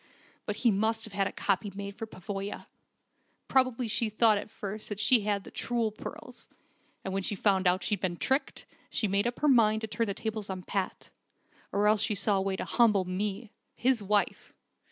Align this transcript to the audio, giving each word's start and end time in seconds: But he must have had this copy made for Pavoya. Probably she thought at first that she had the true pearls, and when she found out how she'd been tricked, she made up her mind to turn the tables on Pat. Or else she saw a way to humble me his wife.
But 0.47 0.55
he 0.55 0.71
must 0.71 1.03
have 1.05 1.13
had 1.13 1.27
this 1.27 1.35
copy 1.37 1.71
made 1.75 1.95
for 1.95 2.07
Pavoya. 2.07 2.65
Probably 3.47 3.87
she 3.87 4.09
thought 4.09 4.39
at 4.39 4.49
first 4.49 4.89
that 4.89 4.99
she 4.99 5.21
had 5.25 5.43
the 5.43 5.51
true 5.51 5.91
pearls, 5.91 6.49
and 7.05 7.13
when 7.13 7.21
she 7.21 7.35
found 7.35 7.67
out 7.67 7.83
how 7.83 7.85
she'd 7.87 7.99
been 7.99 8.17
tricked, 8.17 8.65
she 8.89 9.07
made 9.07 9.27
up 9.27 9.41
her 9.41 9.47
mind 9.47 9.81
to 9.81 9.87
turn 9.87 10.07
the 10.07 10.15
tables 10.15 10.49
on 10.49 10.63
Pat. 10.63 11.11
Or 11.71 11.85
else 11.87 12.01
she 12.01 12.15
saw 12.15 12.37
a 12.37 12.41
way 12.41 12.55
to 12.55 12.65
humble 12.65 13.05
me 13.05 13.51
his 13.75 14.01
wife. 14.01 14.51